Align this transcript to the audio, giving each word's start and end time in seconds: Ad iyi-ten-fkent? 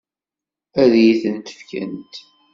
Ad 0.81 0.93
iyi-ten-fkent? 0.95 2.13